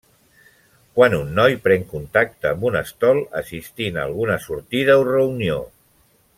[0.99, 5.63] Quan un noi pren contacte amb un estol assistint a alguna sortida o reunió.